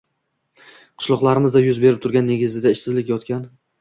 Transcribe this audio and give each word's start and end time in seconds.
Qishloqlarimizda 1.03 1.63
yuz 1.65 1.81
berib 1.85 2.01
turgan, 2.07 2.29
negizida 2.33 2.73
ishsizlik 2.77 3.13
yotgan 3.15 3.47